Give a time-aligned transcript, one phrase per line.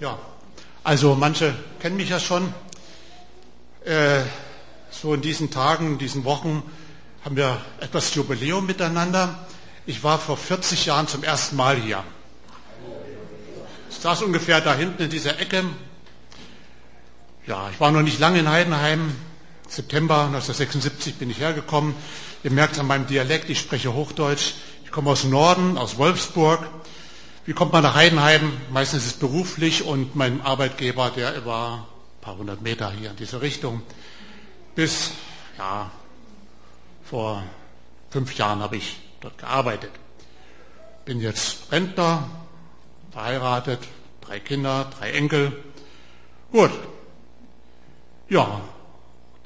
[0.00, 0.18] Ja,
[0.82, 2.52] also manche kennen mich ja schon.
[3.84, 4.22] Äh,
[4.90, 6.62] so in diesen Tagen, in diesen Wochen
[7.24, 9.46] haben wir etwas Jubiläum miteinander.
[9.86, 12.02] Ich war vor 40 Jahren zum ersten Mal hier.
[13.88, 15.64] Ich saß ungefähr da hinten in dieser Ecke.
[17.46, 19.14] Ja, ich war noch nicht lange in Heidenheim.
[19.68, 21.94] September 1976 bin ich hergekommen.
[22.42, 24.54] Ihr merkt an meinem Dialekt, ich spreche Hochdeutsch.
[24.84, 26.68] Ich komme aus Norden, aus Wolfsburg.
[27.46, 28.56] Wie kommt man nach Heidenheim?
[28.70, 33.16] Meistens ist es beruflich und mein Arbeitgeber, der war ein paar hundert Meter hier in
[33.16, 33.82] diese Richtung.
[34.74, 35.10] Bis,
[35.58, 35.90] ja,
[37.04, 37.42] vor
[38.08, 39.90] fünf Jahren habe ich dort gearbeitet.
[41.04, 42.30] Bin jetzt Rentner,
[43.10, 43.80] verheiratet,
[44.22, 45.52] drei Kinder, drei Enkel.
[46.50, 46.70] Gut.
[48.30, 48.62] Ja,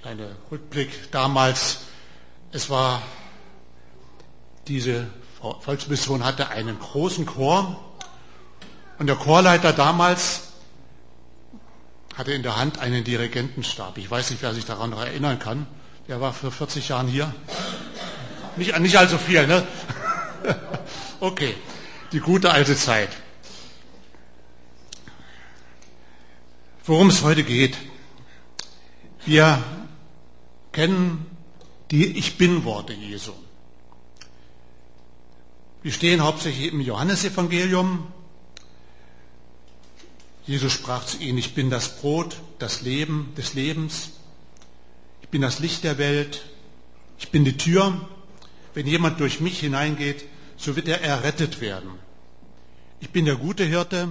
[0.03, 1.81] kleiner Rückblick damals.
[2.53, 3.03] Es war
[4.69, 5.09] diese
[5.41, 7.88] Volksmission hatte einen großen Chor
[8.99, 10.43] und der Chorleiter damals
[12.17, 13.97] hatte in der Hand einen Dirigentenstab.
[13.99, 15.67] Ich weiß nicht, wer sich daran noch erinnern kann.
[16.09, 17.33] Der war für 40 Jahren hier.
[18.57, 19.65] Nicht, nicht allzu viel, ne?
[21.21, 21.55] okay,
[22.11, 23.11] die gute alte Zeit.
[26.85, 27.77] Worum es heute geht.
[29.25, 29.63] Wir
[30.73, 31.27] kennen
[31.91, 33.33] die Ich Bin-Worte Jesu.
[35.85, 38.13] Die stehen hauptsächlich im Johannesevangelium.
[40.49, 44.13] Jesus sprach zu ihnen, ich bin das Brot, das Leben des Lebens.
[45.21, 46.47] Ich bin das Licht der Welt.
[47.19, 48.09] Ich bin die Tür.
[48.73, 50.25] Wenn jemand durch mich hineingeht,
[50.57, 51.91] so wird er errettet werden.
[52.99, 54.09] Ich bin der gute Hirte.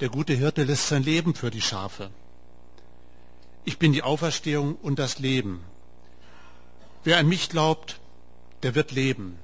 [0.00, 2.10] Der gute Hirte lässt sein Leben für die Schafe.
[3.64, 5.60] Ich bin die Auferstehung und das Leben.
[7.04, 8.00] Wer an mich glaubt,
[8.64, 9.38] der wird leben,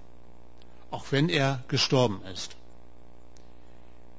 [0.91, 2.57] auch wenn er gestorben ist.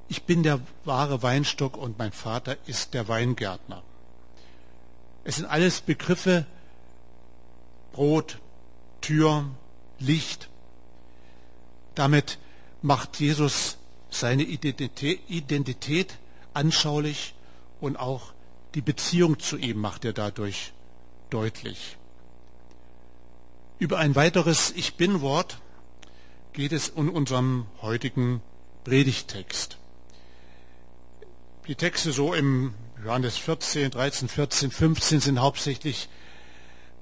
[0.08, 3.82] Ich bin der wahre Weinstock und mein Vater ist der Weingärtner.
[5.24, 6.46] Es sind alles Begriffe,
[7.92, 8.38] Brot,
[9.02, 9.44] Tür,
[9.98, 10.48] Licht.
[11.94, 12.38] Damit
[12.80, 13.76] macht Jesus
[14.10, 16.18] seine Identität,
[16.54, 17.34] anschaulich
[17.80, 18.32] und auch
[18.74, 20.72] die Beziehung zu ihm macht er dadurch
[21.30, 21.96] deutlich.
[23.78, 25.58] Über ein weiteres Ich bin Wort
[26.52, 28.42] geht es in unserem heutigen
[28.84, 29.77] Predigtext.
[31.68, 32.72] Die Texte so im
[33.04, 36.08] Johannes 14, 13, 14, 15 sind hauptsächlich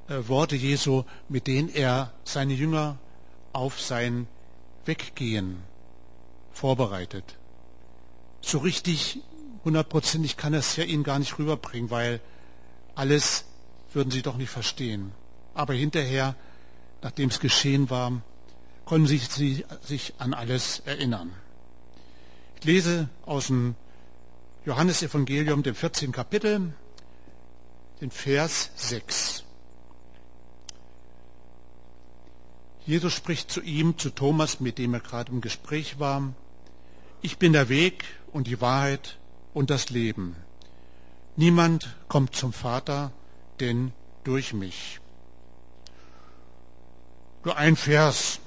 [0.09, 2.99] äh, Worte Jesu, mit denen er seine Jünger
[3.53, 4.27] auf sein
[4.85, 5.63] Weggehen
[6.53, 7.37] vorbereitet.
[8.41, 9.21] So richtig
[9.65, 12.21] hundertprozentig kann er es ja ihnen gar nicht rüberbringen, weil
[12.97, 13.45] alles
[13.93, 15.13] würden sie doch nicht verstehen.
[15.55, 16.35] Aber hinterher,
[17.03, 18.21] nachdem es geschehen war,
[18.85, 21.31] konnten sie sich an alles erinnern.
[22.59, 23.77] Ich lese aus dem
[24.67, 26.11] Johannesevangelium, dem 14.
[26.11, 26.75] Kapitel,
[28.01, 29.45] den Vers 6.
[32.85, 36.35] Jesus spricht zu ihm, zu Thomas, mit dem er gerade im Gespräch war.
[37.23, 39.19] Ich bin der Weg und die Wahrheit
[39.55, 40.35] und das Leben.
[41.37, 43.13] Niemand kommt zum Vater,
[43.61, 43.93] denn
[44.25, 44.99] durch mich.
[47.45, 48.41] Nur ein Vers,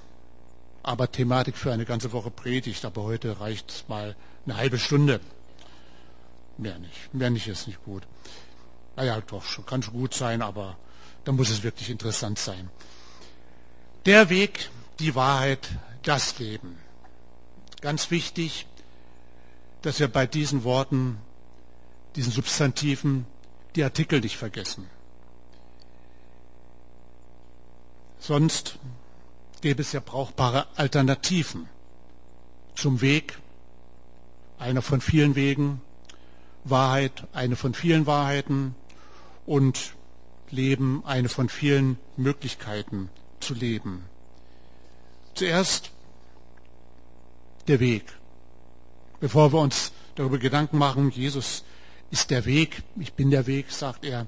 [0.84, 5.22] aber Thematik für eine ganze Woche Predigt, aber heute reicht mal eine halbe Stunde.
[6.60, 7.14] Mehr nicht.
[7.14, 8.04] Mehr nicht ist nicht gut.
[8.98, 10.78] Naja, doch, kann schon gut sein, aber
[11.24, 12.70] dann muss es wirklich interessant sein.
[14.06, 15.70] Der Weg, die Wahrheit,
[16.04, 16.78] das Leben.
[17.80, 18.68] Ganz wichtig,
[19.84, 21.18] dass wir bei diesen Worten,
[22.18, 23.26] diesen Substantiven,
[23.76, 24.90] die Artikel nicht vergessen.
[28.20, 28.80] Sonst
[29.62, 31.70] gäbe es ja brauchbare Alternativen
[32.76, 33.40] zum Weg,
[34.58, 35.82] einer von vielen Wegen,
[36.64, 38.76] Wahrheit, eine von vielen Wahrheiten
[39.46, 39.94] und
[40.52, 43.10] Leben, eine von vielen Möglichkeiten
[43.40, 44.06] zu leben.
[45.34, 45.92] Zuerst
[47.68, 48.04] der Weg.
[49.20, 51.64] Bevor wir uns darüber Gedanken machen, Jesus
[52.12, 54.28] ist der Weg, ich bin der Weg, sagt er,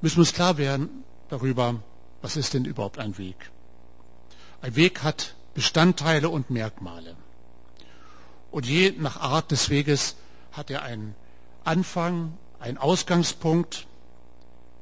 [0.00, 1.82] müssen wir uns klar werden darüber,
[2.22, 3.50] was ist denn überhaupt ein Weg.
[4.62, 7.16] Ein Weg hat Bestandteile und Merkmale.
[8.50, 10.16] Und je nach Art des Weges
[10.52, 11.14] hat er einen
[11.64, 13.86] Anfang, einen Ausgangspunkt,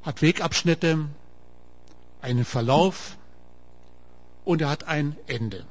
[0.02, 1.06] hat Wegabschnitte,
[2.20, 3.16] einen Verlauf
[4.44, 5.64] und er hat ein Ende.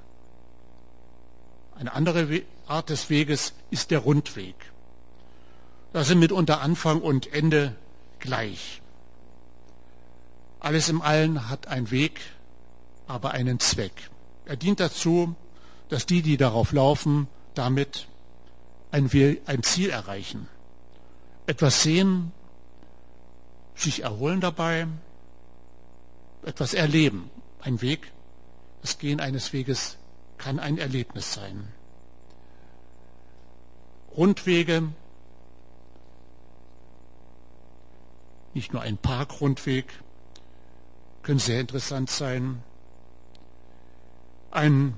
[1.75, 4.55] Eine andere Art des Weges ist der Rundweg.
[5.93, 7.75] Da sind mitunter Anfang und Ende
[8.19, 8.81] gleich.
[10.59, 12.21] Alles im Allen hat einen Weg,
[13.07, 14.09] aber einen Zweck.
[14.45, 15.35] Er dient dazu,
[15.89, 18.07] dass die, die darauf laufen, damit
[18.91, 19.09] ein,
[19.63, 20.47] Ziel erreichen.
[21.51, 22.31] Etwas sehen,
[23.75, 24.87] sich erholen dabei,
[26.45, 27.29] etwas erleben.
[27.59, 28.13] Ein Weg,
[28.81, 29.97] das Gehen eines Weges
[30.37, 31.67] kann ein Erlebnis sein.
[34.15, 34.93] Rundwege,
[38.53, 39.87] nicht nur ein Parkrundweg,
[41.21, 42.63] können sehr interessant sein.
[44.51, 44.93] Ein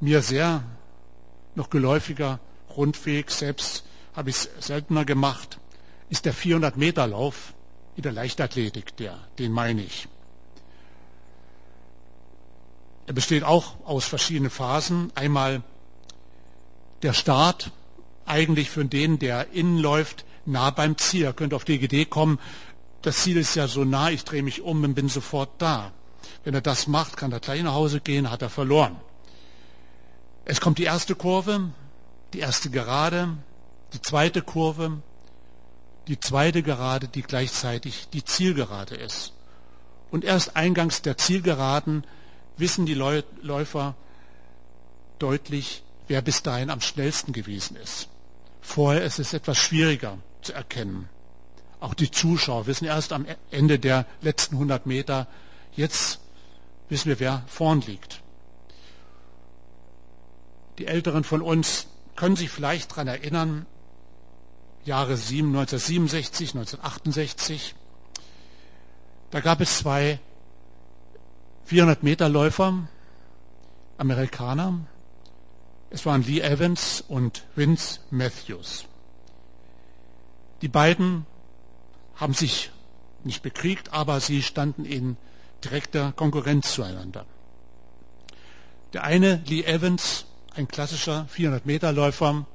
[0.00, 0.64] mir sehr
[1.54, 2.40] noch geläufiger
[2.74, 3.84] Rundweg, selbst
[4.14, 5.58] habe ich es seltener gemacht,
[6.08, 7.54] ist der 400 Meter Lauf
[7.96, 10.08] in der Leichtathletik, der, den meine ich.
[13.06, 15.10] Er besteht auch aus verschiedenen Phasen.
[15.16, 15.62] Einmal
[17.02, 17.72] der Start,
[18.24, 21.24] eigentlich für den, der innen läuft, nah beim Ziel.
[21.24, 22.38] Er könnte auf die Idee kommen,
[23.02, 25.92] das Ziel ist ja so nah, ich drehe mich um und bin sofort da.
[26.44, 28.96] Wenn er das macht, kann er gleich nach Hause gehen, hat er verloren.
[30.44, 31.70] Es kommt die erste Kurve,
[32.32, 33.36] die erste Gerade,
[33.92, 35.02] die zweite Kurve,
[36.08, 39.32] die zweite Gerade, die gleichzeitig die Zielgerade ist.
[40.10, 42.04] Und erst eingangs der Zielgeraden
[42.56, 43.94] wissen die Läufer
[45.18, 48.08] deutlich, wer bis dahin am schnellsten gewesen ist.
[48.60, 51.08] Vorher ist es etwas schwieriger zu erkennen.
[51.78, 55.26] Auch die Zuschauer wissen erst am Ende der letzten 100 Meter,
[55.76, 56.20] jetzt
[56.88, 58.20] wissen wir, wer vorn liegt.
[60.78, 63.66] Die Älteren von uns können sich vielleicht daran erinnern,
[64.84, 67.74] Jahre 1967, 1968,
[69.30, 70.18] da gab es zwei
[71.64, 72.88] 400 Meter Läufer,
[73.96, 74.80] Amerikaner.
[75.90, 78.86] Es waren Lee Evans und Vince Matthews.
[80.62, 81.26] Die beiden
[82.16, 82.70] haben sich
[83.22, 85.16] nicht bekriegt, aber sie standen in
[85.62, 87.26] direkter Konkurrenz zueinander.
[88.92, 90.24] Der eine, Lee Evans,
[90.54, 92.46] ein klassischer 400-Meter-Läufer,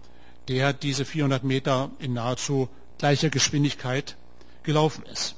[0.47, 4.15] der diese 400 Meter in nahezu gleicher Geschwindigkeit
[4.63, 5.36] gelaufen ist.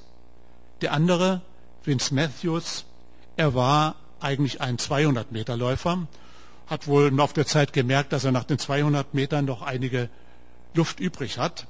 [0.81, 1.41] Der andere,
[1.83, 2.85] Vince Matthews,
[3.35, 6.07] er war eigentlich ein 200-Meter-Läufer,
[6.67, 10.09] hat wohl im Laufe der Zeit gemerkt, dass er nach den 200 Metern noch einige
[10.73, 11.67] Luft übrig hat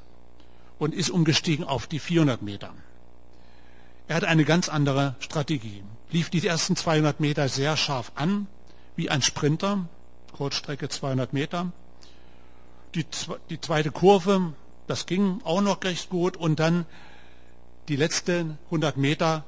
[0.79, 2.73] und ist umgestiegen auf die 400 Meter.
[4.07, 5.83] Er hat eine ganz andere Strategie.
[6.11, 8.47] Lief die ersten 200 Meter sehr scharf an,
[8.95, 9.87] wie ein Sprinter,
[10.31, 11.71] Kurzstrecke 200 Meter.
[12.97, 13.05] Die,
[13.51, 14.53] die zweite Kurve,
[14.87, 16.87] das ging auch noch recht gut und dann
[17.89, 19.43] die letzten 100 Meter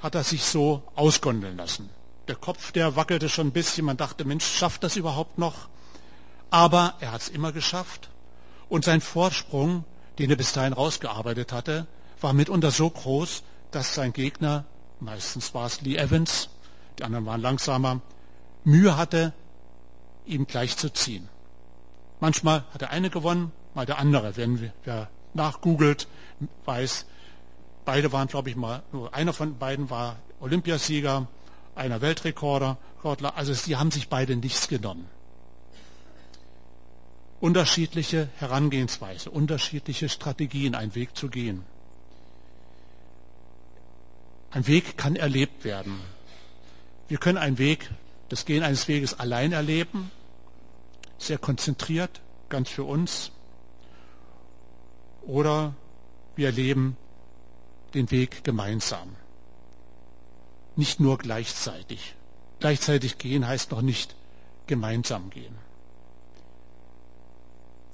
[0.00, 1.90] hat er sich so ausgondeln lassen.
[2.26, 3.84] Der Kopf, der wackelte schon ein bisschen.
[3.84, 5.68] Man dachte, Mensch, schafft das überhaupt noch?
[6.48, 8.08] Aber er hat es immer geschafft.
[8.70, 9.84] Und sein Vorsprung,
[10.18, 11.86] den er bis dahin rausgearbeitet hatte,
[12.22, 13.42] war mitunter so groß,
[13.72, 14.64] dass sein Gegner,
[15.00, 16.48] meistens war es Lee Evans,
[16.98, 18.00] die anderen waren langsamer,
[18.64, 19.34] Mühe hatte,
[20.24, 21.28] ihm gleich zu ziehen.
[22.20, 24.36] Manchmal hat der eine gewonnen, mal der andere.
[24.36, 26.08] Wenn wer nachgoogelt,
[26.64, 27.06] weiß,
[27.88, 31.26] Beide waren, glaube ich, mal, nur einer von beiden war Olympiasieger,
[31.74, 32.76] einer Weltrekorder,
[33.34, 35.08] also sie haben sich beide nichts genommen.
[37.40, 41.64] Unterschiedliche Herangehensweise, unterschiedliche Strategien, einen Weg zu gehen.
[44.50, 45.98] Ein Weg kann erlebt werden.
[47.08, 47.90] Wir können einen Weg,
[48.28, 50.10] das Gehen eines Weges allein erleben,
[51.18, 53.32] sehr konzentriert, ganz für uns.
[55.22, 55.74] Oder
[56.36, 56.96] wir erleben
[57.94, 59.16] den Weg gemeinsam.
[60.76, 62.14] Nicht nur gleichzeitig.
[62.60, 64.14] Gleichzeitig gehen heißt noch nicht
[64.66, 65.54] gemeinsam gehen.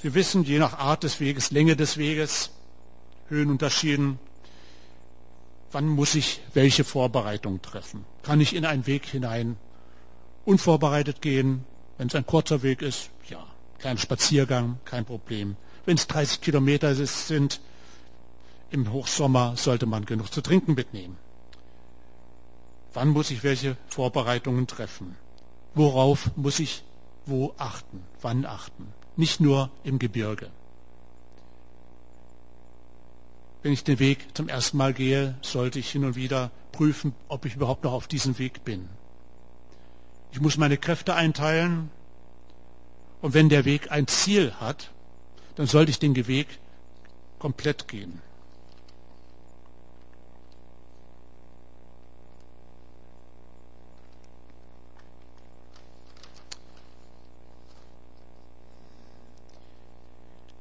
[0.00, 2.50] Wir wissen, je nach Art des Weges, Länge des Weges,
[3.28, 4.18] Höhenunterschieden,
[5.72, 8.04] wann muss ich welche Vorbereitung treffen?
[8.22, 9.56] Kann ich in einen Weg hinein
[10.44, 11.64] unvorbereitet gehen?
[11.98, 13.44] Wenn es ein kurzer Weg ist, ja,
[13.78, 15.56] kleiner Spaziergang, kein Problem.
[15.84, 17.60] Wenn es 30 Kilometer sind,
[18.70, 21.16] im Hochsommer sollte man genug zu trinken mitnehmen.
[22.92, 25.16] Wann muss ich welche Vorbereitungen treffen?
[25.74, 26.84] Worauf muss ich
[27.26, 28.02] wo achten?
[28.20, 28.92] Wann achten?
[29.16, 30.50] Nicht nur im Gebirge.
[33.62, 37.46] Wenn ich den Weg zum ersten Mal gehe, sollte ich hin und wieder prüfen, ob
[37.46, 38.88] ich überhaupt noch auf diesem Weg bin.
[40.34, 41.92] Ich muss meine Kräfte einteilen
[43.22, 44.90] und wenn der Weg ein Ziel hat,
[45.54, 46.58] dann sollte ich den Weg
[47.38, 48.20] komplett gehen.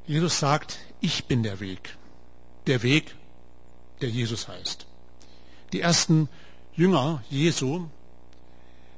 [0.05, 1.97] Jesus sagt, ich bin der Weg.
[2.67, 3.15] Der Weg,
[4.01, 4.85] der Jesus heißt.
[5.71, 6.29] Die ersten
[6.75, 7.87] Jünger Jesu,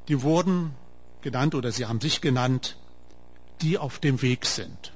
[0.08, 0.74] die wurden
[1.22, 2.78] genannt oder sie haben sich genannt,
[3.62, 4.94] die auf dem Weg sind.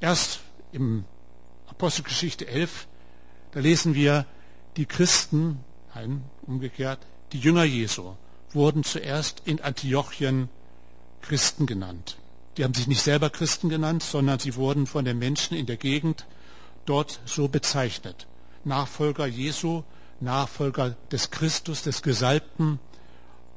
[0.00, 0.40] Erst
[0.72, 1.04] im
[1.68, 2.86] Apostelgeschichte 11,
[3.52, 4.26] da lesen wir,
[4.76, 5.60] die Christen,
[5.94, 7.00] nein, umgekehrt,
[7.32, 8.14] die Jünger Jesu
[8.52, 10.48] wurden zuerst in Antiochien
[11.22, 12.16] Christen genannt.
[12.56, 15.76] Die haben sich nicht selber Christen genannt, sondern sie wurden von den Menschen in der
[15.76, 16.26] Gegend
[16.84, 18.26] dort so bezeichnet.
[18.64, 19.82] Nachfolger Jesu,
[20.20, 22.78] Nachfolger des Christus, des Gesalbten.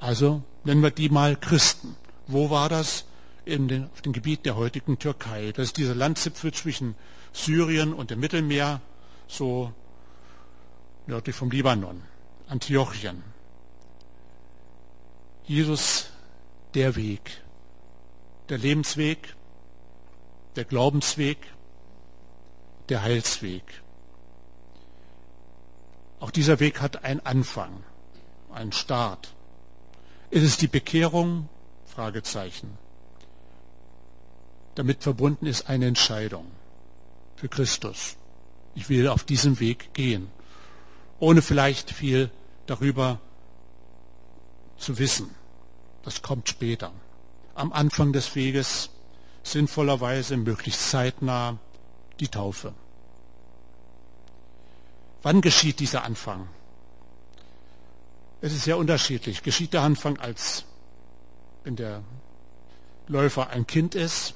[0.04, 1.96] Also nennen wir die mal Christen.
[2.28, 3.06] Wo war das?
[3.46, 5.54] Den, auf dem Gebiet der heutigen Türkei.
[5.54, 6.96] Das ist dieser Landzipfel zwischen
[7.32, 8.82] Syrien und dem Mittelmeer,
[9.28, 9.72] so
[11.08, 12.02] nördlich vom Libanon,
[12.50, 13.24] Antiochien.
[15.46, 16.10] Jesus,
[16.74, 17.42] der Weg,
[18.50, 19.36] der Lebensweg,
[20.58, 21.38] der Glaubensweg,
[22.90, 23.64] der Heilsweg.
[26.20, 27.86] Auch dieser Weg hat einen Anfang,
[28.52, 29.34] einen Start.
[30.34, 31.48] Ist es die Bekehrung?
[31.86, 32.76] Fragezeichen.
[34.74, 36.48] Damit verbunden ist eine Entscheidung
[37.36, 38.16] für Christus.
[38.74, 40.32] Ich will auf diesem Weg gehen,
[41.20, 42.32] ohne vielleicht viel
[42.66, 43.20] darüber
[44.80, 45.30] zu wissen.
[46.02, 46.92] Das kommt später.
[47.54, 48.90] Am Anfang des Weges
[49.44, 51.60] sinnvollerweise möglichst zeitnah
[52.20, 52.74] die Taufe.
[55.22, 56.48] Wann geschieht dieser Anfang?
[58.44, 59.42] Es ist sehr unterschiedlich.
[59.42, 60.66] Geschieht der Anfang als
[61.64, 62.04] wenn der
[63.08, 64.34] Läufer ein Kind ist,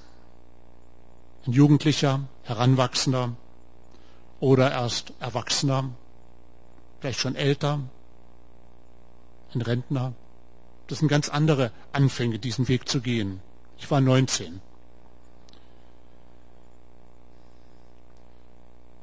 [1.46, 3.36] ein Jugendlicher, Heranwachsender
[4.40, 5.90] oder erst Erwachsener,
[7.02, 7.82] vielleicht schon älter,
[9.54, 10.14] ein Rentner.
[10.88, 13.42] Das sind ganz andere Anfänge, diesen Weg zu gehen.
[13.78, 14.62] Ich war 19.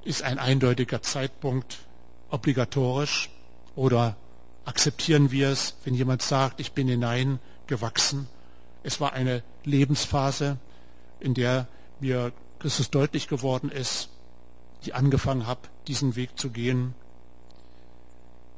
[0.05, 1.81] Ist ein eindeutiger Zeitpunkt
[2.31, 3.29] obligatorisch
[3.77, 4.17] oder
[4.65, 8.29] akzeptieren wir es, wenn jemand sagt, ich bin hineingewachsen?
[8.83, 10.59] Es war eine Lebensphase,
[11.21, 11.69] in der
[12.01, 14.09] mir Christus deutlich geworden ist,
[14.85, 16.95] die angefangen habe, diesen Weg zu gehen.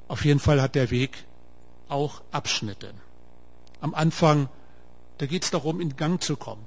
[0.08, 1.24] Auf jeden Fall hat der Weg
[1.88, 2.94] auch Abschnitte.
[3.80, 4.48] Am Anfang,
[5.18, 6.64] da geht es darum, in Gang zu kommen.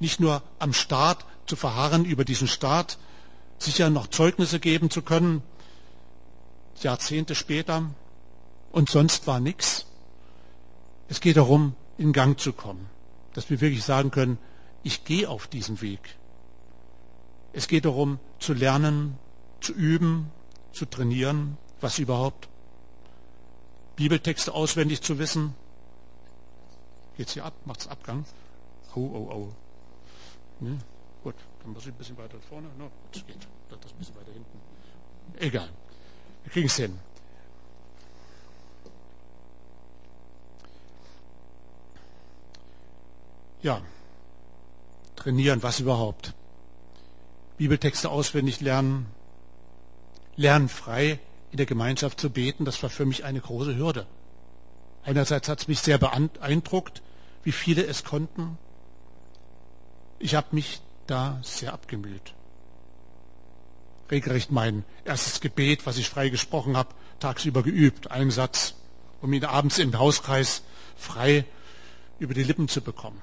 [0.00, 2.98] Nicht nur am Start zu verharren, über diesen Start
[3.58, 5.42] sicher noch Zeugnisse geben zu können,
[6.80, 7.90] Jahrzehnte später,
[8.72, 9.86] und sonst war nichts.
[11.08, 12.88] Es geht darum, in Gang zu kommen,
[13.34, 14.38] dass wir wirklich sagen können,
[14.82, 16.00] ich gehe auf diesen Weg.
[17.52, 19.18] Es geht darum, zu lernen,
[19.60, 20.30] zu üben,
[20.72, 22.48] zu trainieren, was überhaupt.
[23.96, 25.54] Bibeltexte auswendig zu wissen.
[27.16, 27.54] Geht's hier ab?
[27.66, 28.24] Macht's Abgang?
[28.94, 29.52] Oh, oh, oh.
[30.60, 30.78] Ne?
[31.22, 32.68] Gut, dann muss ich ein bisschen weiter vorne.
[32.78, 33.36] No, das geht.
[33.68, 34.58] Das ist ein bisschen weiter hinten.
[35.38, 35.68] Egal.
[36.44, 36.98] Wir kriegen es hin.
[43.62, 43.80] Ja,
[45.14, 46.34] trainieren, was überhaupt.
[47.58, 49.06] Bibeltexte auswendig lernen,
[50.34, 51.20] lernen frei
[51.52, 54.06] in der Gemeinschaft zu beten, das war für mich eine große Hürde.
[55.04, 57.02] Einerseits hat es mich sehr beeindruckt,
[57.44, 58.58] wie viele es konnten.
[60.18, 62.34] Ich habe mich da sehr abgemüht.
[64.10, 68.74] Regelrecht mein erstes Gebet, was ich frei gesprochen habe, tagsüber geübt, einen Satz,
[69.20, 70.62] um ihn abends im Hauskreis
[70.96, 71.44] frei
[72.18, 73.20] über die Lippen zu bekommen.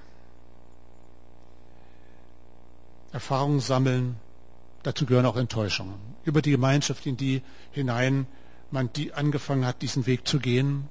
[3.11, 4.17] Erfahrungen sammeln,
[4.83, 5.95] dazu gehören auch Enttäuschungen.
[6.23, 8.27] Über die Gemeinschaft, in die hinein
[8.71, 10.87] man die angefangen hat, diesen Weg zu gehen.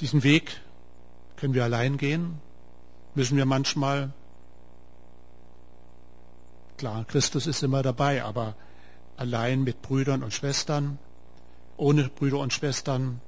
[0.00, 0.60] Diesen Weg
[1.36, 2.38] können wir allein gehen,
[3.14, 4.12] müssen wir manchmal.
[6.76, 8.54] Klar, Christus ist immer dabei, aber
[9.16, 10.98] allein mit Brüdern und Schwestern,
[11.76, 13.20] ohne Brüder und Schwestern,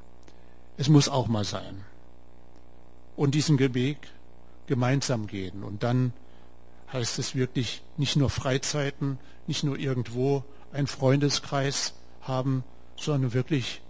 [0.76, 1.84] es muss auch mal sein.
[3.16, 3.98] Und diesen Weg
[4.72, 5.64] gemeinsam gehen.
[5.64, 6.14] Und dann
[6.94, 12.64] heißt es wirklich nicht nur Freizeiten, nicht nur irgendwo einen Freundeskreis haben,
[12.96, 13.82] sondern wirklich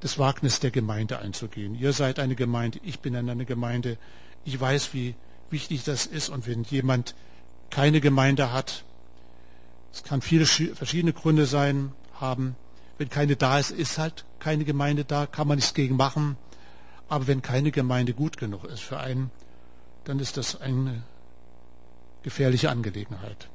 [0.00, 1.74] das Wagnis der Gemeinde einzugehen.
[1.74, 3.98] Ihr seid eine Gemeinde, ich bin in einer Gemeinde.
[4.46, 5.14] Ich weiß, wie
[5.50, 6.30] wichtig das ist.
[6.30, 7.14] Und wenn jemand
[7.68, 8.84] keine Gemeinde hat,
[9.92, 12.56] es kann viele verschiedene Gründe sein, haben.
[12.96, 16.38] Wenn keine da ist, ist halt keine Gemeinde da, kann man nichts gegen machen.
[17.10, 19.30] Aber wenn keine Gemeinde gut genug ist für einen,
[20.04, 21.02] dann ist das eine
[22.22, 23.48] gefährliche Angelegenheit.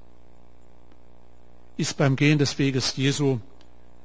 [1.77, 3.39] Ist beim Gehen des Weges Jesu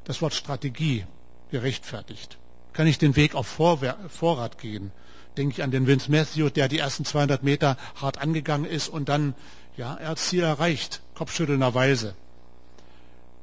[0.05, 1.07] das Wort Strategie
[1.51, 2.39] gerechtfertigt?
[2.73, 4.93] Kann ich den Weg auf Vorrat gehen?
[5.37, 9.09] Denke ich an den Vince Matthew, der die ersten 200 Meter hart angegangen ist und
[9.09, 9.35] dann,
[9.77, 12.15] ja, er hat Ziel erreicht, kopfschüttelnderweise.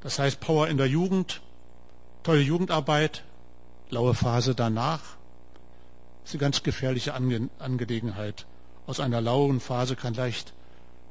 [0.02, 1.42] Das heißt Power in der Jugend,
[2.24, 3.24] tolle Jugendarbeit,
[3.90, 5.02] laue Phase danach.
[6.22, 8.46] Das ist eine ganz gefährliche Ange Angelegenheit.
[8.90, 10.52] Aus einer lauen Phase kann leicht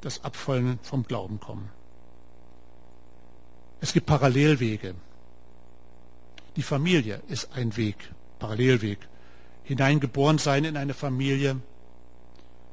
[0.00, 1.70] das Abfallen vom Glauben kommen.
[3.80, 4.96] Es gibt Parallelwege.
[6.56, 8.98] Die Familie ist ein Weg, Parallelweg.
[9.62, 11.60] Hineingeboren sein in eine Familie,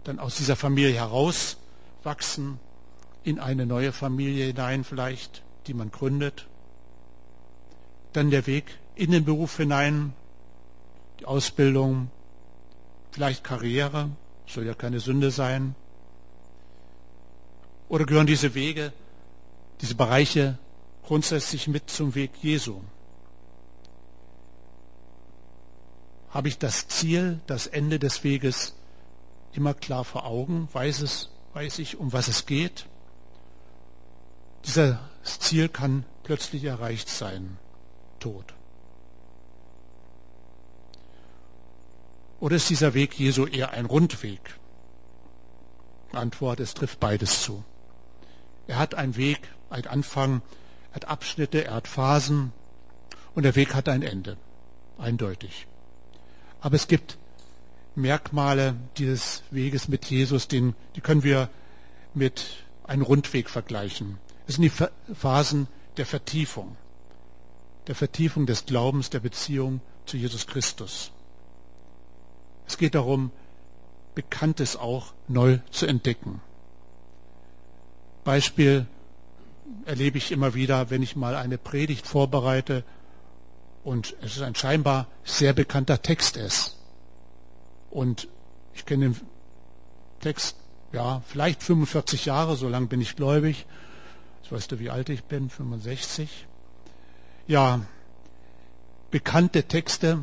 [0.06, 2.60] dann aus dieser Familie herauswachsen
[3.24, 6.48] in eine neue Familie hinein vielleicht, die man gründet.
[8.12, 10.14] Dann der Weg in den Beruf hinein,
[11.20, 12.10] die Ausbildung,
[13.12, 14.10] vielleicht Karriere,
[14.54, 15.76] soll ja keine Sünde sein.
[17.90, 18.94] Oder gehören diese Wege,
[19.82, 20.58] diese Bereiche
[21.04, 22.82] grundsätzlich mit zum Weg Jesu?
[26.30, 28.74] Habe ich das Ziel, das Ende des Weges
[29.54, 30.68] immer klar vor Augen?
[30.74, 32.88] Weiß, es, weiß ich, um was es geht?
[34.66, 37.58] Dieses Ziel kann plötzlich erreicht sein.
[38.20, 38.55] Tod.
[42.46, 44.60] Oder ist dieser Weg Jesu eher ein Rundweg?
[46.12, 47.64] Antwort, es trifft beides zu.
[48.68, 49.40] Er hat einen Weg,
[49.72, 50.44] einen Anfang,
[50.92, 52.54] er hat Abschnitte, er hat Phasen
[53.34, 54.38] und der Weg hat ein Ende.
[55.00, 55.66] Eindeutig.
[56.62, 57.18] Aber es gibt
[57.96, 61.50] Merkmale dieses Weges mit Jesus, den, die können wir
[62.14, 64.20] mit einem Rundweg vergleichen.
[64.46, 66.78] Es sind die Phasen der Vertiefung,
[67.88, 71.12] der Vertiefung des Glaubens, der Beziehung zu Jesus Christus.
[72.68, 73.32] Es geht darum,
[74.16, 76.42] Bekanntes auch neu zu entdecken.
[78.24, 78.88] Beispiel
[79.86, 82.84] erlebe ich immer wieder, wenn ich mal eine Predigt vorbereite
[83.84, 86.78] und es ist ein scheinbar sehr bekannter Text ist.
[87.92, 88.28] Und
[88.74, 89.22] ich kenne den
[90.22, 90.56] Text,
[90.92, 93.66] ja, vielleicht 45 Jahre, so lange bin ich gläubig.
[94.42, 96.48] Jetzt weißt du, wie alt ich bin, 65.
[97.48, 97.82] Ja,
[99.12, 100.20] bekannte Texte.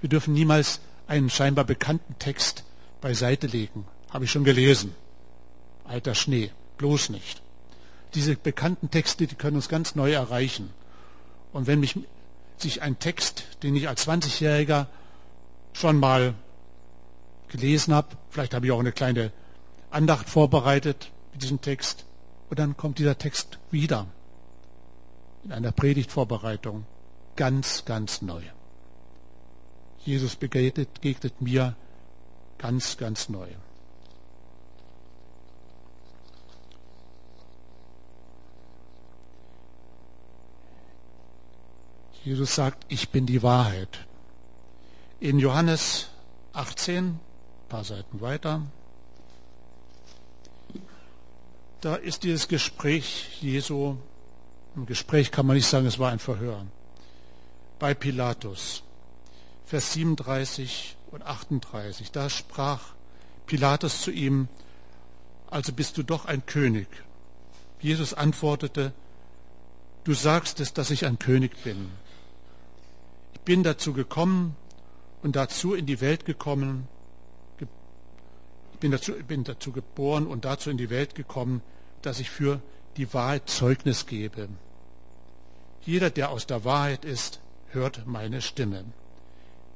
[0.00, 2.64] Wir dürfen niemals einen scheinbar bekannten Text
[3.00, 3.86] beiseite legen.
[4.10, 4.94] Habe ich schon gelesen.
[5.84, 6.50] Alter Schnee.
[6.76, 7.42] Bloß nicht.
[8.14, 10.70] Diese bekannten Texte, die können uns ganz neu erreichen.
[11.52, 11.98] Und wenn mich
[12.58, 14.86] sich ein Text, den ich als 20-Jähriger
[15.72, 16.34] schon mal
[17.48, 19.32] gelesen habe, vielleicht habe ich auch eine kleine
[19.90, 22.04] Andacht vorbereitet mit diesem Text,
[22.50, 24.06] und dann kommt dieser Text wieder
[25.44, 26.86] in einer Predigtvorbereitung
[27.36, 28.42] ganz, ganz neu.
[30.04, 31.76] Jesus begegnet, begegnet mir
[32.58, 33.48] ganz, ganz neu.
[42.24, 44.06] Jesus sagt, ich bin die Wahrheit.
[45.20, 46.08] In Johannes
[46.52, 47.20] 18, ein
[47.68, 48.62] paar Seiten weiter,
[51.80, 53.96] da ist dieses Gespräch Jesu,
[54.76, 56.66] ein Gespräch kann man nicht sagen, es war ein Verhör,
[57.78, 58.82] bei Pilatus.
[59.68, 62.10] Vers 37 und 38.
[62.10, 62.94] Da sprach
[63.46, 64.48] Pilatus zu ihm,
[65.50, 66.88] also bist du doch ein König.
[67.78, 68.94] Jesus antwortete,
[70.04, 71.90] du sagst es, dass ich ein König bin.
[73.34, 74.56] Ich bin dazu gekommen
[75.22, 76.88] und dazu in die Welt gekommen,
[77.60, 81.60] ich bin dazu, bin dazu geboren und dazu in die Welt gekommen,
[82.00, 82.62] dass ich für
[82.96, 84.48] die Wahrheit Zeugnis gebe.
[85.84, 88.86] Jeder, der aus der Wahrheit ist, hört meine Stimme.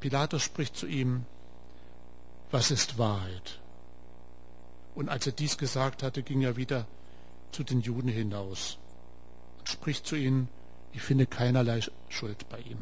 [0.03, 1.25] Pilatus spricht zu ihm,
[2.51, 3.61] was ist Wahrheit?
[4.97, 6.87] Und als er dies gesagt hatte, ging er wieder
[7.53, 8.79] zu den Juden hinaus
[9.61, 10.49] und spricht zu ihnen,
[10.93, 12.79] ich finde keinerlei Schuld bei ihm.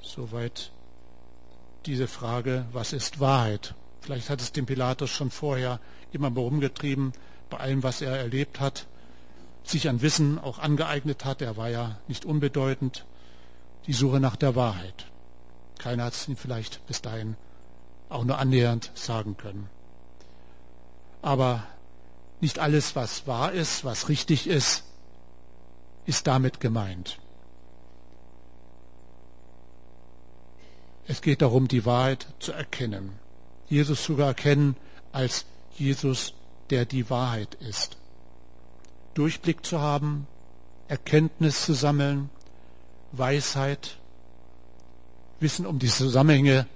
[0.00, 0.72] Soweit
[1.84, 3.74] diese Frage, was ist Wahrheit?
[4.00, 5.80] Vielleicht hat es den Pilatus schon vorher
[6.12, 7.12] immer mal rumgetrieben,
[7.50, 8.86] bei allem, was er erlebt hat,
[9.64, 11.42] sich an Wissen auch angeeignet hat.
[11.42, 13.04] Er war ja nicht unbedeutend.
[13.86, 15.06] Die Suche nach der Wahrheit.
[15.78, 17.36] Keiner hat es ihm vielleicht bis dahin
[18.08, 19.68] auch nur annähernd sagen können.
[21.22, 21.66] Aber
[22.40, 24.84] nicht alles, was wahr ist, was richtig ist,
[26.06, 27.18] ist damit gemeint.
[31.06, 33.18] Es geht darum, die Wahrheit zu erkennen.
[33.68, 34.76] Jesus zu erkennen
[35.12, 36.34] als Jesus,
[36.70, 37.96] der die Wahrheit ist.
[39.14, 40.26] Durchblick zu haben,
[40.86, 42.30] Erkenntnis zu sammeln,
[43.12, 43.98] Weisheit
[45.40, 46.66] Wissen um die Zusammenhänge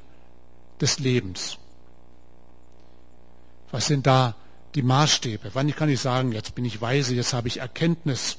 [0.81, 1.59] des Lebens.
[3.71, 4.35] Was sind da
[4.75, 5.51] die Maßstäbe?
[5.55, 8.39] Wann kann ich sagen, jetzt bin ich weise, jetzt habe ich Erkenntnis?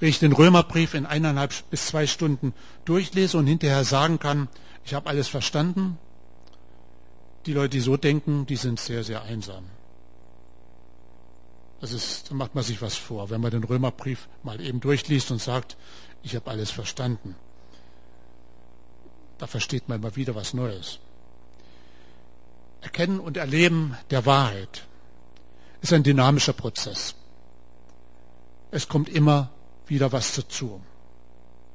[0.00, 4.48] Wenn ich den Römerbrief in eineinhalb bis zwei Stunden durchlese und hinterher sagen kann,
[4.84, 5.98] ich habe alles verstanden,
[7.46, 9.64] die Leute, die so denken, die sind sehr, sehr einsam.
[11.80, 15.30] Das ist, da macht man sich was vor, wenn man den Römerbrief mal eben durchliest
[15.32, 15.76] und sagt,
[16.22, 17.34] ich habe alles verstanden.
[19.42, 21.00] Da versteht man mal wieder was Neues.
[22.80, 24.86] Erkennen und Erleben der Wahrheit.
[25.80, 27.16] ist ein dynamischer Prozess.
[28.70, 29.50] Es kommt immer
[29.88, 30.80] wieder was dazu.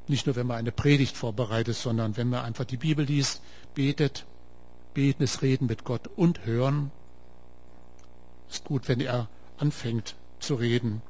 [0.08, 3.42] Nicht nur, wenn man eine Predigt vorbereitet, sondern wenn man einfach die Bibel liest,
[3.76, 4.26] betet,
[4.94, 6.90] betendes Reden mit Gott und hören.
[8.50, 9.28] Ist gut, wenn er
[9.58, 11.02] anfängt zu reden.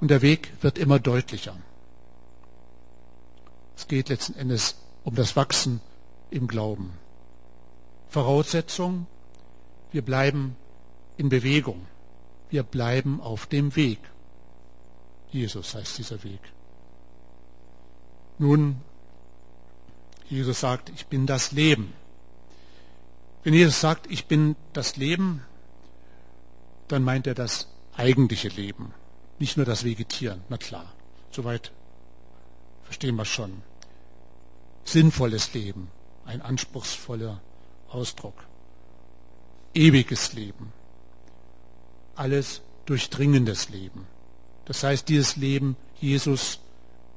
[0.00, 1.56] Und der Weg wird immer deutlicher.
[3.76, 5.80] Es geht letzten Endes um das Wachsen
[6.30, 6.92] im Glauben.
[8.08, 9.06] Voraussetzung,
[9.92, 10.56] wir bleiben
[11.16, 11.86] in Bewegung.
[12.50, 13.98] Wir bleiben auf dem Weg.
[15.30, 16.40] Jesus heißt dieser Weg.
[18.38, 18.76] Nun,
[20.28, 21.92] Jesus sagt, ich bin das Leben.
[23.44, 25.42] Wenn Jesus sagt, ich bin das Leben,
[26.88, 28.92] dann meint er das eigentliche Leben,
[29.38, 30.42] nicht nur das Vegetieren.
[30.48, 30.92] Na klar,
[31.30, 31.72] soweit
[32.86, 33.62] verstehen wir schon.
[34.84, 35.90] Sinnvolles Leben,
[36.24, 37.40] ein anspruchsvoller
[37.88, 38.46] Ausdruck.
[39.74, 40.72] Ewiges Leben,
[42.14, 44.06] alles durchdringendes Leben.
[44.64, 46.60] Das heißt, dieses Leben, Jesus,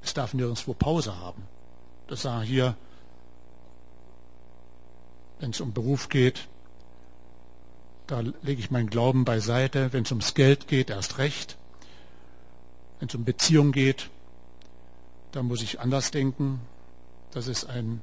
[0.04, 1.44] es darf nirgendwo Pause haben.
[2.08, 2.76] Das sah hier,
[5.40, 6.48] wenn es um Beruf geht,
[8.08, 9.94] da lege ich meinen Glauben beiseite.
[9.94, 11.58] Wenn es ums Geld geht, erst recht.
[13.00, 14.10] Wenn es um Beziehung geht,
[15.32, 16.62] da muss ich anders denken.
[17.32, 18.02] Das ist ein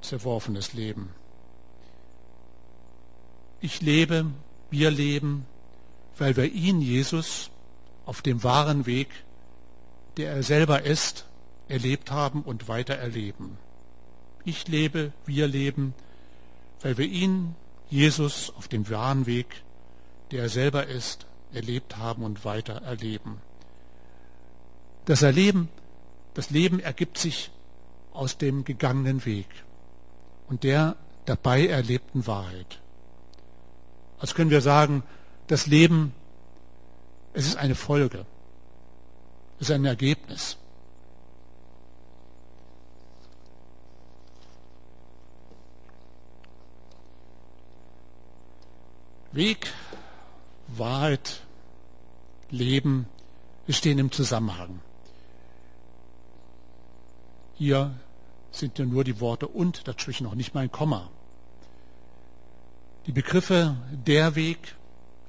[0.00, 1.10] zerworfenes Leben.
[3.60, 4.26] Ich lebe,
[4.70, 5.46] wir leben,
[6.16, 7.50] weil wir ihn, Jesus,
[8.06, 9.08] auf dem wahren Weg,
[10.16, 11.26] der er selber ist,
[11.68, 13.58] erlebt haben und weiter erleben.
[14.44, 15.94] Ich lebe, wir leben,
[16.80, 17.54] weil wir ihn,
[17.90, 19.62] Jesus, auf dem wahren Weg,
[20.30, 23.40] der er selber ist, erlebt haben und weiter erleben.
[25.10, 25.68] Das Erleben,
[26.34, 27.50] das Leben ergibt sich
[28.12, 29.48] aus dem gegangenen Weg
[30.48, 30.94] und der
[31.24, 32.78] dabei erlebten Wahrheit.
[34.20, 35.02] Als können wir sagen,
[35.48, 36.14] das Leben
[37.32, 38.24] es ist eine Folge.
[39.58, 40.56] Es ist ein Ergebnis.
[49.32, 49.72] Weg,
[50.68, 51.40] Wahrheit,
[52.50, 53.06] Leben,
[53.66, 54.80] wir stehen im Zusammenhang.
[57.60, 57.94] Hier
[58.52, 61.10] sind ja nur die Worte und dazwischen noch nicht mal ein Komma.
[63.04, 64.76] Die Begriffe der Weg,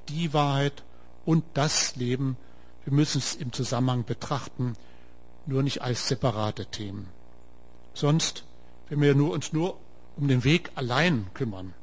[0.08, 0.82] die Wahrheit
[1.26, 2.38] und das Leben,
[2.84, 4.76] wir müssen es im Zusammenhang betrachten,
[5.44, 7.10] nur nicht als separate Themen.
[7.92, 8.44] Sonst,
[8.88, 9.76] wenn wir uns nur
[10.16, 11.74] um den Weg allein kümmern,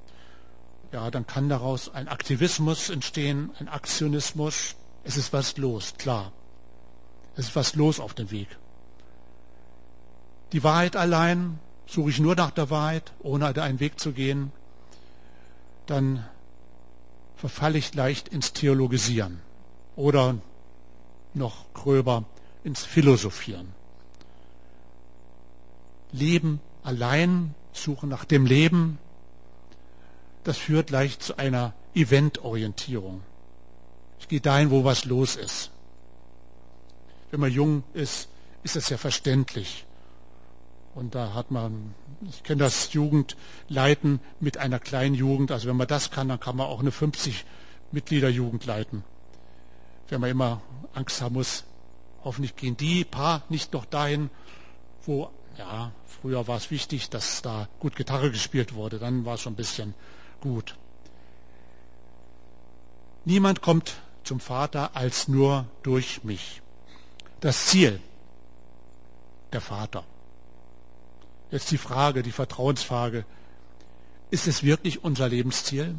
[0.91, 4.75] ja, dann kann daraus ein Aktivismus entstehen, ein Aktionismus.
[5.03, 6.31] Es ist was los, klar.
[7.35, 8.47] Es ist was los auf dem Weg.
[10.51, 14.51] Die Wahrheit allein, suche ich nur nach der Wahrheit, ohne einen Weg zu gehen,
[15.85, 16.25] dann
[17.35, 19.39] verfalle ich leicht ins Theologisieren
[19.95, 20.37] oder
[21.33, 22.25] noch gröber
[22.63, 23.73] ins Philosophieren.
[26.11, 28.97] Leben allein, suchen nach dem Leben,
[30.43, 33.21] das führt leicht zu einer Eventorientierung.
[34.19, 35.71] Ich gehe dahin, wo was los ist.
[37.31, 38.29] Wenn man jung ist,
[38.63, 39.85] ist das ja verständlich.
[40.95, 41.93] Und da hat man
[42.27, 45.51] ich kenne das Jugendleiten mit einer kleinen Jugend.
[45.51, 47.45] Also wenn man das kann, dann kann man auch eine 50
[47.91, 49.03] Mitglieder Jugend leiten.
[50.09, 50.61] Wenn man immer
[50.93, 51.63] Angst haben muss,
[52.23, 54.29] hoffentlich gehen die paar nicht noch dahin,
[55.05, 58.99] wo, ja, früher war es wichtig, dass da gut Gitarre gespielt wurde.
[58.99, 59.93] Dann war es schon ein bisschen
[60.41, 60.75] gut.
[63.23, 66.61] Niemand kommt zum Vater als nur durch mich.
[67.39, 68.01] Das Ziel,
[69.53, 70.03] der Vater.
[71.51, 73.25] Jetzt die Frage, die Vertrauensfrage.
[74.29, 75.95] Ist es wirklich unser Lebensziel?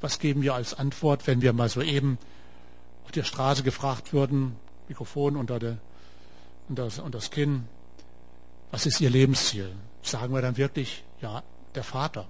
[0.00, 2.18] Was geben wir als Antwort, wenn wir mal soeben
[3.04, 4.56] auf der Straße gefragt würden,
[4.88, 5.78] Mikrofon unter, der,
[6.68, 7.68] unter, das, unter das Kinn,
[8.70, 9.72] was ist Ihr Lebensziel?
[10.02, 11.42] Sagen wir dann wirklich, ja,
[11.74, 12.26] der Vater.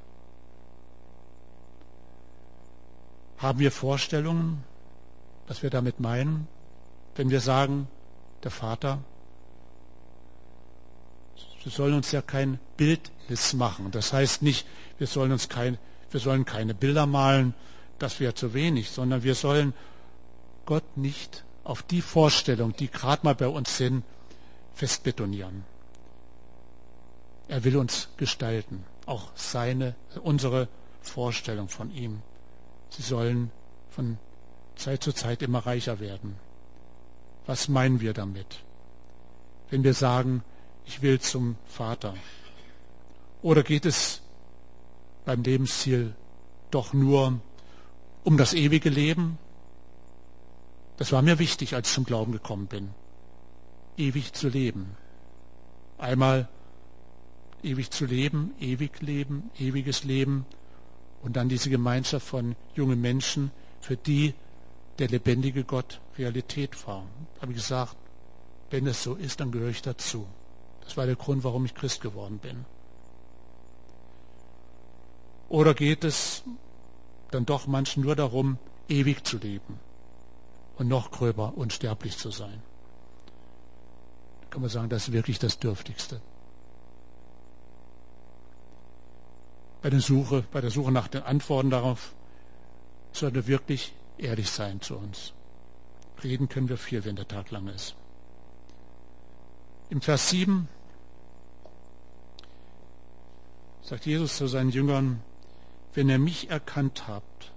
[3.38, 4.62] Haben wir Vorstellungen,
[5.48, 6.46] was wir damit meinen,
[7.16, 7.88] wenn wir sagen,
[8.42, 8.98] der Vater?
[11.64, 13.90] Wir sollen uns ja kein Bildnis machen.
[13.90, 14.66] Das heißt nicht,
[14.98, 15.78] wir sollen uns kein,
[16.10, 17.54] wir sollen keine Bilder malen,
[17.98, 19.72] das wäre zu wenig, sondern wir sollen
[20.66, 24.04] Gott nicht auf die Vorstellung, die gerade mal bei uns sind,
[24.74, 25.64] festbetonieren.
[27.48, 30.68] Er will uns gestalten, auch seine, unsere
[31.00, 32.22] Vorstellung von ihm.
[32.90, 33.50] Sie sollen
[33.90, 34.18] von
[34.76, 36.36] Zeit zu Zeit immer reicher werden.
[37.46, 38.60] Was meinen wir damit?
[39.70, 40.42] Wenn wir sagen,
[40.86, 42.14] ich will zum Vater?
[43.42, 44.22] Oder geht es
[45.24, 46.14] beim Lebensziel
[46.70, 47.40] doch nur
[48.24, 49.38] um das ewige Leben.
[50.96, 52.90] Das war mir wichtig, als ich zum Glauben gekommen bin.
[53.96, 54.96] Ewig zu leben.
[55.98, 56.48] Einmal
[57.62, 60.44] ewig zu leben, ewig leben, ewiges Leben
[61.22, 64.34] und dann diese Gemeinschaft von jungen Menschen, für die
[64.98, 67.04] der lebendige Gott Realität war.
[67.36, 67.96] Da habe ich gesagt,
[68.70, 70.26] wenn es so ist, dann gehöre ich dazu.
[70.84, 72.64] Das war der Grund, warum ich Christ geworden bin.
[75.48, 76.42] Oder geht es
[77.30, 79.78] dann doch manchen nur darum, ewig zu leben
[80.76, 82.62] und noch gröber unsterblich zu sein?
[84.42, 86.20] Da kann man sagen, das ist wirklich das Dürftigste.
[89.82, 92.14] Bei der Suche, bei der Suche nach den Antworten darauf
[93.12, 95.34] sollten wir wirklich ehrlich sein zu uns.
[96.22, 97.94] Reden können wir viel, wenn der Tag lang ist.
[99.94, 100.66] Im Vers 7
[103.82, 105.22] sagt Jesus zu seinen Jüngern,
[105.94, 107.52] wenn ihr mich erkannt habt,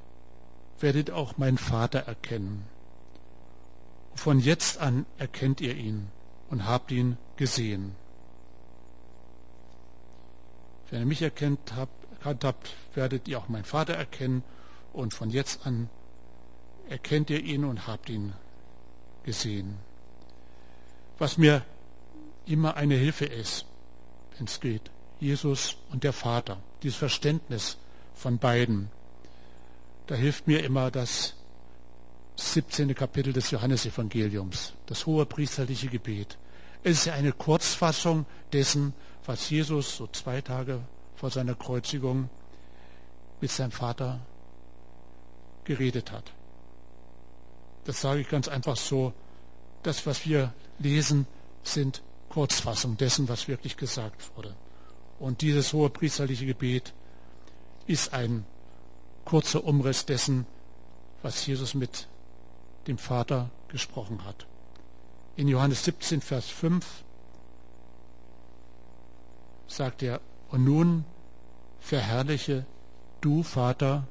[0.80, 2.64] werdet auch meinen Vater erkennen.
[4.14, 6.10] Von jetzt an erkennt ihr ihn
[6.52, 7.96] und habt ihn gesehen.
[10.92, 11.74] Wenn ihr mich erkannt
[12.24, 14.44] habt, werdet ihr auch meinen Vater erkennen
[14.94, 15.90] und von jetzt an
[16.88, 18.34] erkennt ihr ihn und habt ihn
[19.24, 19.80] gesehen.
[21.18, 21.66] Was mir
[22.48, 23.66] immer eine Hilfe ist,
[24.38, 27.78] wenn es geht, Jesus und der Vater, dieses Verständnis
[28.14, 28.90] von beiden.
[30.08, 31.36] Da hilft mir immer das
[32.38, 32.94] 17.
[32.94, 36.38] Kapitel des Johannesevangeliums, das hohe priesterliche Gebet.
[36.84, 38.94] Es ist ja eine Kurzfassung dessen,
[39.26, 40.82] was Jesus so zwei Tage
[41.16, 42.30] vor seiner Kreuzigung
[43.42, 44.20] mit seinem Vater
[45.64, 46.32] geredet hat.
[47.86, 49.14] Das sage ich ganz einfach so.
[49.84, 51.26] Das, was wir lesen,
[51.64, 52.02] sind
[52.38, 54.56] Kurzfassung dessen, was wirklich gesagt wurde.
[55.18, 56.94] Und dieses hohe priesterliche Gebet
[57.88, 58.46] ist ein
[59.26, 60.46] kurzer Umriss dessen,
[61.24, 62.08] was Jesus mit
[62.86, 64.46] dem Vater gesprochen hat.
[65.36, 66.86] In Johannes 17, Vers 5
[69.66, 70.22] sagt er,
[70.52, 71.06] und nun
[71.80, 72.68] verherrliche
[73.20, 74.08] du, Vater,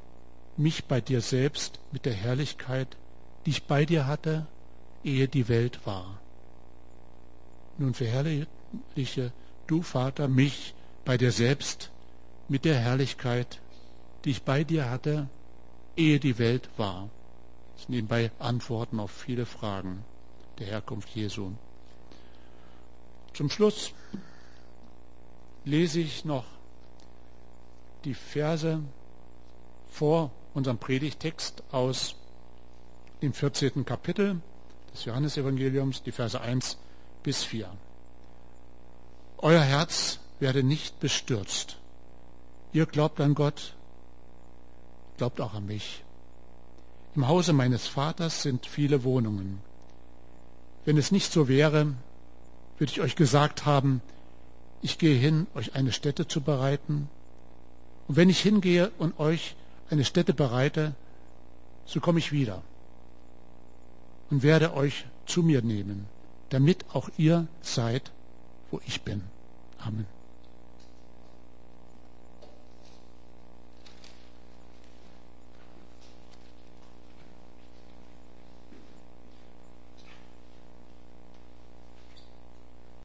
[0.56, 2.96] mich bei dir selbst mit der Herrlichkeit,
[3.44, 4.48] die ich bei dir hatte,
[5.04, 6.18] ehe die Welt war.
[7.78, 9.32] Nun verherrliche
[9.66, 11.90] du, Vater, mich bei dir selbst
[12.48, 13.60] mit der Herrlichkeit,
[14.24, 15.28] die ich bei dir hatte,
[15.96, 17.08] ehe die Welt war.
[17.74, 20.04] Das sind nebenbei Antworten auf viele Fragen
[20.58, 21.52] der Herkunft Jesu.
[23.34, 23.92] Zum Schluss
[25.64, 26.46] lese ich noch
[28.04, 28.80] die Verse
[29.90, 32.16] vor unserem Predigtext aus
[33.20, 33.84] dem 14.
[33.84, 34.40] Kapitel
[34.92, 36.78] des Johannesevangeliums, die Verse 1
[37.26, 37.68] bis 4.
[39.38, 41.76] Euer Herz werde nicht bestürzt.
[42.72, 43.74] Ihr glaubt an Gott,
[45.16, 46.04] glaubt auch an mich.
[47.16, 49.58] Im Hause meines Vaters sind viele Wohnungen.
[50.84, 51.94] Wenn es nicht so wäre,
[52.78, 54.02] würde ich euch gesagt haben,
[54.80, 57.08] ich gehe hin, euch eine Stätte zu bereiten.
[58.06, 59.56] Und wenn ich hingehe und euch
[59.90, 60.94] eine Stätte bereite,
[61.86, 62.62] so komme ich wieder
[64.30, 66.06] und werde euch zu mir nehmen,
[66.56, 68.12] damit auch ihr seid,
[68.70, 69.20] wo ich bin.
[69.78, 70.06] Amen.